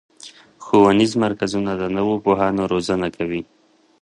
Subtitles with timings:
[0.63, 3.41] ښوونیز مرکزونه د نوو پوهانو روزنه کوي.